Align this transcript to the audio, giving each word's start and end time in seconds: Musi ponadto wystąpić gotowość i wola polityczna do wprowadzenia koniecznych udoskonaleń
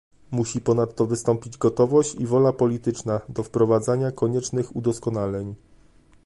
Musi 0.31 0.61
ponadto 0.61 1.05
wystąpić 1.05 1.57
gotowość 1.57 2.15
i 2.15 2.25
wola 2.25 2.53
polityczna 2.53 3.21
do 3.29 3.43
wprowadzenia 3.43 4.11
koniecznych 4.11 4.75
udoskonaleń 4.75 5.55